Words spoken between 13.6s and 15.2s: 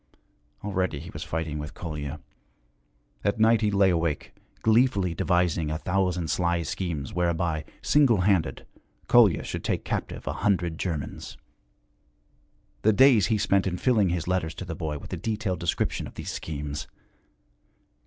in filling his letters to the boy with a